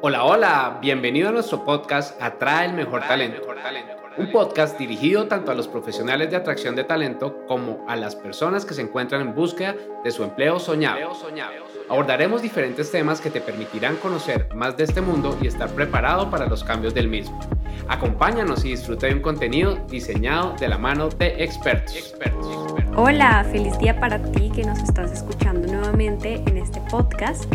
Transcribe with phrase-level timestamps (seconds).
[0.00, 3.42] Hola, hola, bienvenido a nuestro podcast Atrae el Mejor Talento.
[4.16, 8.64] Un podcast dirigido tanto a los profesionales de atracción de talento como a las personas
[8.64, 9.74] que se encuentran en búsqueda
[10.04, 11.00] de su empleo soñado.
[11.88, 16.46] Abordaremos diferentes temas que te permitirán conocer más de este mundo y estar preparado para
[16.46, 17.40] los cambios del mismo.
[17.88, 22.14] Acompáñanos y disfruta de un contenido diseñado de la mano de expertos.
[22.94, 27.52] Hola, feliz día para ti que nos estás escuchando nuevamente en este podcast.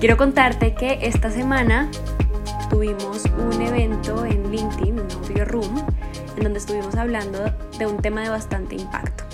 [0.00, 1.90] Quiero contarte que esta semana
[2.70, 5.86] tuvimos un evento en LinkedIn, un audio room,
[6.38, 9.24] en donde estuvimos hablando de un tema de bastante impacto,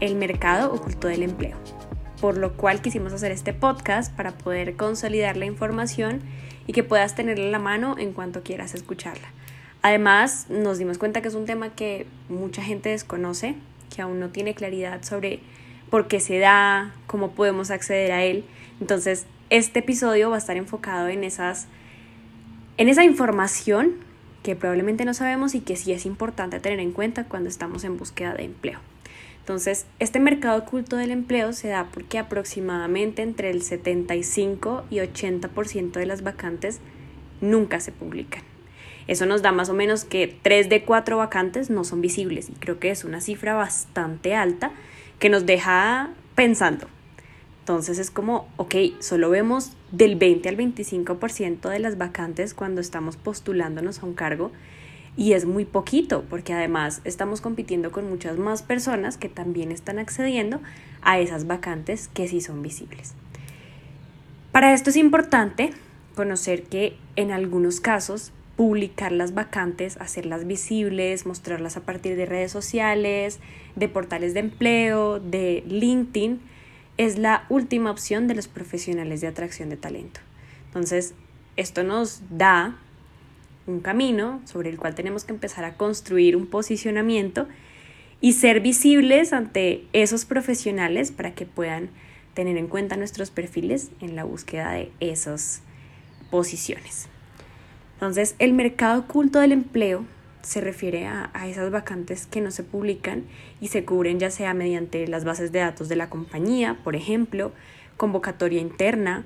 [0.00, 1.56] el mercado oculto del empleo,
[2.20, 6.20] por lo cual quisimos hacer este podcast para poder consolidar la información
[6.66, 9.28] y que puedas tenerla en la mano en cuanto quieras escucharla.
[9.80, 13.54] Además, nos dimos cuenta que es un tema que mucha gente desconoce,
[13.88, 15.40] que aún no tiene claridad sobre
[15.88, 18.44] por qué se da, cómo podemos acceder a él.
[18.80, 21.66] Entonces, este episodio va a estar enfocado en esas
[22.78, 23.96] en esa información
[24.42, 27.98] que probablemente no sabemos y que sí es importante tener en cuenta cuando estamos en
[27.98, 28.78] búsqueda de empleo.
[29.40, 35.92] Entonces, este mercado oculto del empleo se da porque aproximadamente entre el 75 y 80%
[35.92, 36.80] de las vacantes
[37.42, 38.42] nunca se publican.
[39.06, 42.52] Eso nos da más o menos que 3 de 4 vacantes no son visibles y
[42.52, 44.72] creo que es una cifra bastante alta
[45.18, 46.86] que nos deja pensando,
[47.62, 53.16] entonces es como, ok, solo vemos del 20 al 25% de las vacantes cuando estamos
[53.16, 54.50] postulándonos a un cargo
[55.16, 60.00] y es muy poquito porque además estamos compitiendo con muchas más personas que también están
[60.00, 60.60] accediendo
[61.02, 63.14] a esas vacantes que sí son visibles.
[64.50, 65.70] Para esto es importante
[66.16, 72.50] conocer que en algunos casos publicar las vacantes, hacerlas visibles, mostrarlas a partir de redes
[72.50, 73.38] sociales,
[73.76, 76.40] de portales de empleo, de LinkedIn,
[76.96, 80.20] es la última opción de los profesionales de atracción de talento.
[80.66, 81.14] Entonces,
[81.56, 82.76] esto nos da
[83.66, 87.46] un camino sobre el cual tenemos que empezar a construir un posicionamiento
[88.20, 91.90] y ser visibles ante esos profesionales para que puedan
[92.34, 95.62] tener en cuenta nuestros perfiles en la búsqueda de esas
[96.30, 97.08] posiciones.
[97.94, 100.04] Entonces, el mercado oculto del empleo
[100.42, 103.24] se refiere a, esas vacantes que no se publican
[103.60, 107.52] y se cubren ya sea mediante las bases de datos de la compañía, por ejemplo,
[107.96, 109.24] convocatoria interna,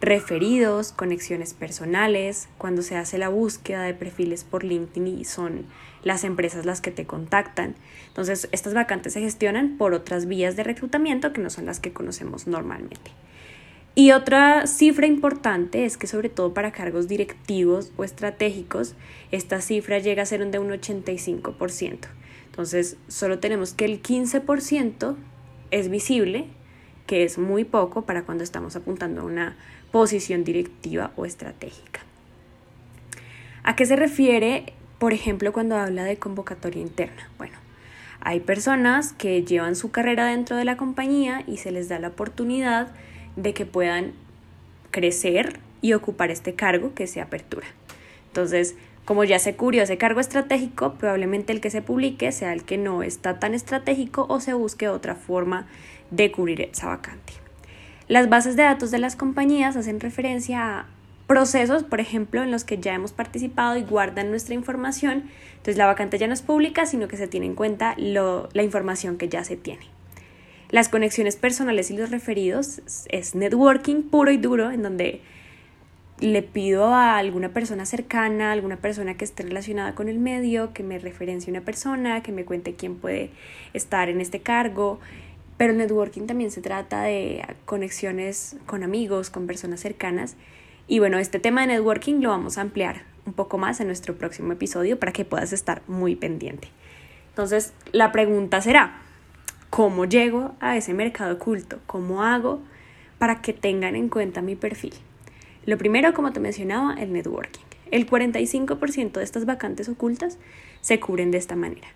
[0.00, 5.66] referidos, conexiones personales, cuando se hace la búsqueda de perfiles por LinkedIn y son
[6.02, 7.74] las empresas las que te contactan.
[8.08, 11.92] Entonces, estas vacantes se gestionan por otras vías de reclutamiento que no son las que
[11.92, 13.10] conocemos normalmente.
[14.00, 18.94] Y otra cifra importante es que sobre todo para cargos directivos o estratégicos,
[19.30, 21.98] esta cifra llega a ser de un 85%.
[22.46, 25.16] Entonces, solo tenemos que el 15%
[25.70, 26.46] es visible,
[27.06, 29.58] que es muy poco para cuando estamos apuntando a una
[29.92, 32.00] posición directiva o estratégica.
[33.64, 37.28] ¿A qué se refiere, por ejemplo, cuando habla de convocatoria interna?
[37.36, 37.58] Bueno,
[38.22, 42.08] hay personas que llevan su carrera dentro de la compañía y se les da la
[42.08, 42.94] oportunidad
[43.36, 44.12] de que puedan
[44.90, 47.66] crecer y ocupar este cargo que se apertura.
[48.26, 52.64] Entonces, como ya se cubrió ese cargo estratégico, probablemente el que se publique sea el
[52.64, 55.66] que no está tan estratégico o se busque otra forma
[56.10, 57.32] de cubrir esa vacante.
[58.08, 60.86] Las bases de datos de las compañías hacen referencia a
[61.26, 65.30] procesos, por ejemplo, en los que ya hemos participado y guardan nuestra información.
[65.52, 69.16] Entonces la vacante ya no es pública, sino que se tiene en cuenta la información
[69.16, 69.99] que ya se tiene.
[70.70, 75.20] Las conexiones personales y los referidos es networking puro y duro, en donde
[76.20, 80.82] le pido a alguna persona cercana, alguna persona que esté relacionada con el medio, que
[80.82, 83.30] me referencie una persona, que me cuente quién puede
[83.72, 85.00] estar en este cargo.
[85.56, 90.36] Pero el networking también se trata de conexiones con amigos, con personas cercanas.
[90.86, 94.16] Y bueno, este tema de networking lo vamos a ampliar un poco más en nuestro
[94.16, 96.68] próximo episodio para que puedas estar muy pendiente.
[97.30, 99.02] Entonces, la pregunta será,
[99.70, 101.78] ¿Cómo llego a ese mercado oculto?
[101.86, 102.60] ¿Cómo hago
[103.18, 104.94] para que tengan en cuenta mi perfil?
[105.64, 107.62] Lo primero, como te mencionaba, el networking.
[107.92, 110.38] El 45% de estas vacantes ocultas
[110.80, 111.86] se cubren de esta manera.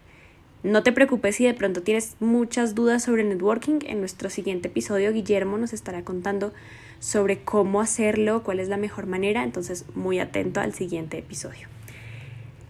[0.62, 3.80] No te preocupes si de pronto tienes muchas dudas sobre networking.
[3.86, 6.52] En nuestro siguiente episodio, Guillermo nos estará contando
[7.00, 9.42] sobre cómo hacerlo, cuál es la mejor manera.
[9.42, 11.73] Entonces, muy atento al siguiente episodio.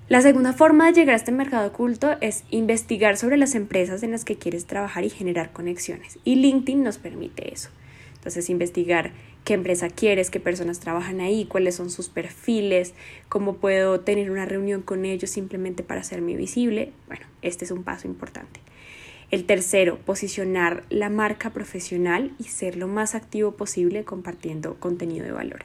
[0.06, 4.10] La segunda forma de llegar a este mercado oculto es investigar sobre las empresas en
[4.10, 6.18] las que quieres trabajar y generar conexiones.
[6.24, 7.70] Y LinkedIn nos permite eso.
[8.16, 9.12] Entonces, investigar
[9.44, 12.92] qué empresa quieres, qué personas trabajan ahí, cuáles son sus perfiles,
[13.30, 16.92] cómo puedo tener una reunión con ellos simplemente para hacerme visible.
[17.06, 18.60] Bueno, este es un paso importante.
[19.30, 25.32] El tercero, posicionar la marca profesional y ser lo más activo posible compartiendo contenido de
[25.32, 25.64] valor.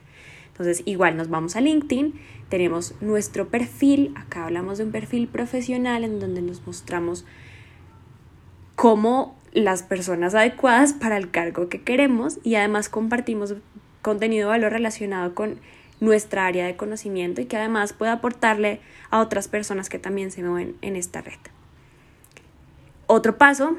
[0.59, 2.19] Entonces, igual nos vamos a LinkedIn,
[2.49, 7.25] tenemos nuestro perfil, acá hablamos de un perfil profesional en donde nos mostramos
[8.75, 13.55] como las personas adecuadas para el cargo que queremos y además compartimos
[14.01, 15.61] contenido de valor relacionado con
[16.01, 20.43] nuestra área de conocimiento y que además pueda aportarle a otras personas que también se
[20.43, 21.39] mueven en esta red.
[23.07, 23.77] Otro paso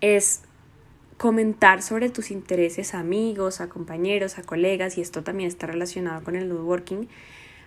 [0.00, 0.42] es
[1.18, 6.22] comentar sobre tus intereses a amigos, a compañeros, a colegas, y esto también está relacionado
[6.22, 7.08] con el woodworking,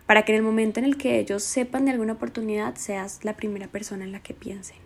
[0.08, 3.36] para que en el momento en el que ellos sepan de alguna oportunidad seas la
[3.36, 4.78] primera persona en la que piensen.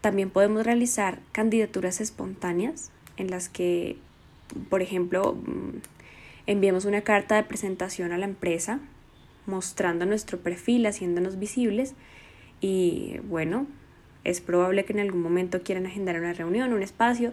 [0.00, 3.98] También podemos realizar candidaturas espontáneas en las que,
[4.70, 5.80] por ejemplo, mm,
[6.46, 8.78] enviemos una carta de presentación a la empresa
[9.46, 11.94] mostrando nuestro perfil, haciéndonos visibles
[12.60, 13.66] y bueno,
[14.30, 17.32] es probable que en algún momento quieran agendar una reunión, un espacio.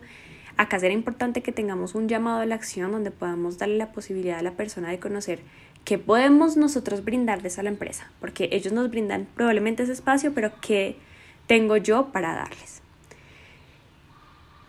[0.57, 4.37] Acá será importante que tengamos un llamado a la acción donde podamos darle la posibilidad
[4.37, 5.39] a la persona de conocer
[5.83, 10.51] qué podemos nosotros brindarles a la empresa, porque ellos nos brindan probablemente ese espacio, pero
[10.61, 10.95] qué
[11.47, 12.81] tengo yo para darles.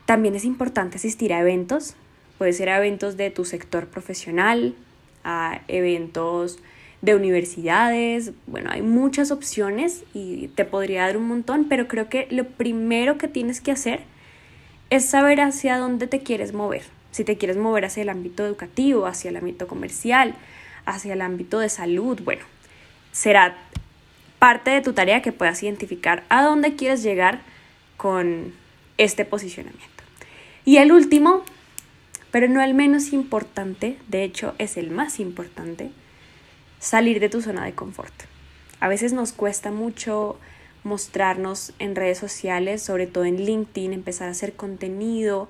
[0.07, 1.95] También es importante asistir a eventos,
[2.39, 4.75] puede ser a eventos de tu sector profesional,
[5.23, 6.59] a eventos
[7.05, 12.27] de universidades, bueno, hay muchas opciones y te podría dar un montón, pero creo que
[12.31, 14.01] lo primero que tienes que hacer
[14.89, 16.83] es saber hacia dónde te quieres mover.
[17.11, 20.35] Si te quieres mover hacia el ámbito educativo, hacia el ámbito comercial,
[20.87, 22.43] hacia el ámbito de salud, bueno,
[23.13, 23.55] será
[24.39, 27.43] parte de tu tarea que puedas identificar a dónde quieres llegar
[27.99, 28.55] con
[28.97, 30.05] este posicionamiento.
[30.65, 31.43] Y el último,
[32.31, 35.91] pero no el menos importante, de hecho es el más importante,
[36.85, 38.13] salir de tu zona de confort.
[38.79, 40.37] A veces nos cuesta mucho
[40.83, 45.49] mostrarnos en redes sociales, sobre todo en LinkedIn, empezar a hacer contenido,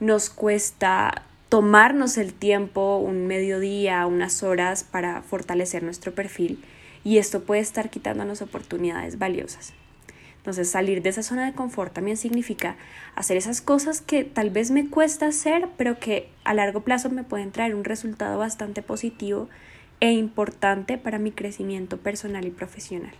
[0.00, 6.62] nos cuesta tomarnos el tiempo, un mediodía, unas horas para fortalecer nuestro perfil
[7.04, 9.72] y esto puede estar quitándonos oportunidades valiosas.
[10.36, 12.76] Entonces salir de esa zona de confort también significa
[13.14, 17.24] hacer esas cosas que tal vez me cuesta hacer, pero que a largo plazo me
[17.24, 19.48] pueden traer un resultado bastante positivo
[20.00, 23.14] e importante para mi crecimiento personal y profesional.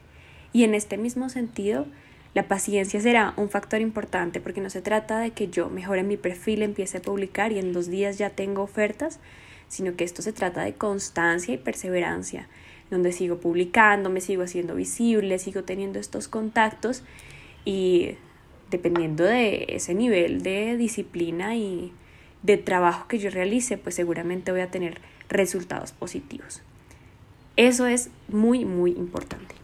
[0.53, 1.87] Y en este mismo sentido,
[2.35, 6.17] la paciencia será un factor importante porque no se trata de que yo mejore mi
[6.17, 9.21] perfil, empiece a publicar y en dos días ya tengo ofertas,
[9.69, 12.49] sino que esto se trata de constancia y perseverancia
[12.91, 17.03] donde sigo publicando, me sigo haciendo visible, sigo teniendo estos contactos
[17.65, 18.13] y
[18.71, 21.93] dependiendo de ese nivel de disciplina y
[22.47, 26.63] de trabajo que yo realice, pues seguramente voy a tener resultados positivos.
[27.57, 29.57] Eso es muy, muy importante.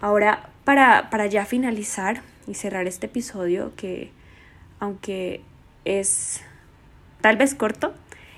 [0.00, 4.10] Ahora, para, para ya finalizar y cerrar este episodio, que
[4.78, 5.40] aunque
[5.84, 6.42] es
[7.20, 7.94] tal vez corto,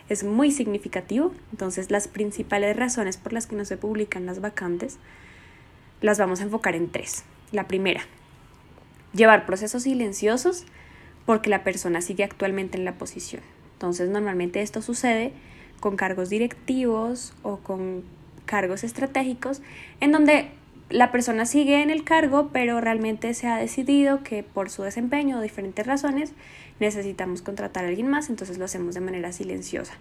[0.08, 1.34] es muy significativo.
[1.50, 4.98] Entonces las principales razones por las que no se publican las vacantes
[6.00, 7.24] las vamos a enfocar en tres.
[7.52, 8.02] La primera,
[9.14, 10.64] llevar procesos silenciosos
[11.26, 13.42] porque la persona sigue actualmente en la posición.
[13.74, 15.32] Entonces normalmente esto sucede
[15.80, 18.04] con cargos directivos o con
[18.46, 19.62] cargos estratégicos
[20.00, 20.50] en donde
[20.92, 25.38] la persona sigue en el cargo, pero realmente se ha decidido que por su desempeño
[25.38, 26.32] o diferentes razones
[26.80, 29.94] necesitamos contratar a alguien más, entonces lo hacemos de manera silenciosa,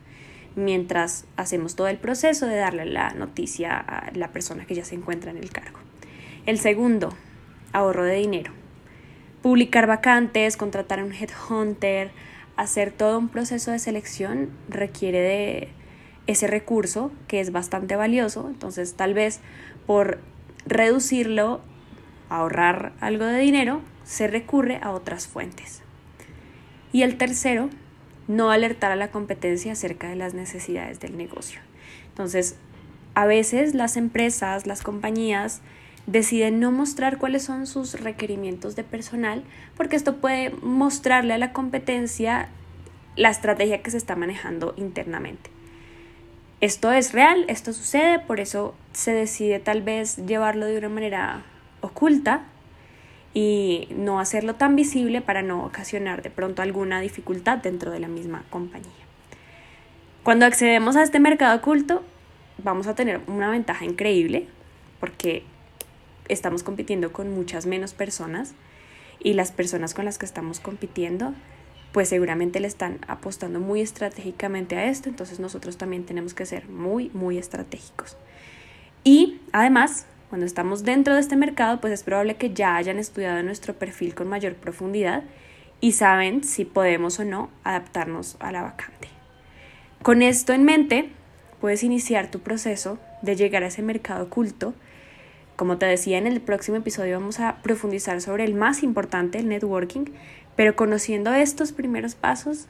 [0.55, 4.95] mientras hacemos todo el proceso de darle la noticia a la persona que ya se
[4.95, 5.79] encuentra en el cargo.
[6.45, 7.15] El segundo,
[7.71, 8.60] ahorro de dinero.
[9.41, 12.11] Publicar vacantes, contratar a un headhunter,
[12.57, 15.69] hacer todo un proceso de selección requiere de
[16.27, 19.39] ese recurso que es bastante valioso, entonces tal vez
[19.87, 20.19] por
[20.65, 21.61] reducirlo,
[22.29, 25.81] ahorrar algo de dinero, se recurre a otras fuentes.
[26.93, 27.69] Y el tercero,
[28.27, 31.59] no alertar a la competencia acerca de las necesidades del negocio.
[32.09, 32.57] Entonces,
[33.15, 35.61] a veces las empresas, las compañías,
[36.11, 39.43] deciden no mostrar cuáles son sus requerimientos de personal
[39.75, 42.49] porque esto puede mostrarle a la competencia
[43.15, 45.49] la estrategia que se está manejando internamente
[46.61, 51.41] esto es real, esto sucede, por eso se decide tal vez llevarlo de una manera
[51.81, 52.43] oculta
[53.33, 58.07] y no hacerlo tan visible para no ocasionar de pronto alguna dificultad dentro de la
[58.07, 58.91] misma compañía.
[60.21, 62.03] Cuando accedemos a este mercado oculto,
[62.63, 64.47] vamos a tener una ventaja increíble
[64.99, 65.43] porque
[66.33, 68.53] estamos compitiendo con muchas menos personas
[69.19, 71.33] y las personas con las que estamos compitiendo
[71.91, 76.69] pues seguramente le están apostando muy estratégicamente a esto, entonces nosotros también tenemos que ser
[76.69, 78.15] muy, muy estratégicos.
[79.03, 83.43] Y además, cuando estamos dentro de este mercado, pues es probable que ya hayan estudiado
[83.43, 85.23] nuestro perfil con mayor profundidad
[85.81, 89.09] y saben si podemos o no adaptarnos a la vacante.
[90.01, 91.09] Con esto en mente,
[91.59, 94.73] puedes iniciar tu proceso de llegar a ese mercado oculto.
[95.61, 99.47] Como te decía, en el próximo episodio vamos a profundizar sobre el más importante, el
[99.47, 100.05] networking,
[100.55, 102.65] pero conociendo estos primeros pasos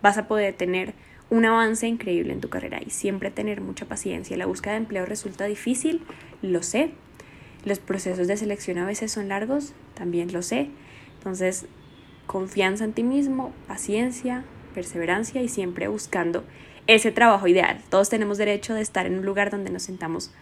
[0.00, 0.94] vas a poder tener
[1.28, 4.36] un avance increíble en tu carrera y siempre tener mucha paciencia.
[4.36, 6.02] La búsqueda de empleo resulta difícil,
[6.40, 6.92] lo sé.
[7.64, 10.70] Los procesos de selección a veces son largos, también lo sé.
[11.18, 11.66] Entonces,
[12.28, 16.44] confianza en ti mismo, paciencia, perseverancia y siempre buscando
[16.86, 17.80] ese trabajo ideal.
[17.88, 20.32] Todos tenemos derecho de estar en un lugar donde nos sentamos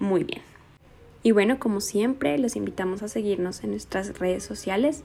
[0.00, 0.55] muy bien.
[1.26, 5.02] Y bueno, como siempre, los invitamos a seguirnos en nuestras redes sociales.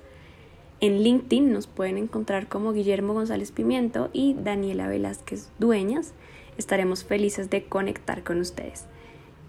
[0.79, 6.13] En LinkedIn nos pueden encontrar como Guillermo González Pimiento y Daniela Velázquez Dueñas.
[6.59, 8.85] Estaremos felices de conectar con ustedes.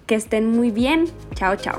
[0.07, 1.09] Que estén muy bien.
[1.35, 1.79] Chao, chao.